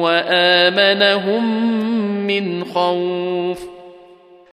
وآمنهم 0.00 1.44
من 2.26 2.64
خوف. 2.64 3.73